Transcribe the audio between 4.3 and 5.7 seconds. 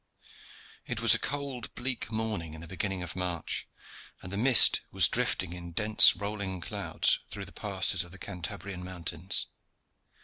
the mist was drifting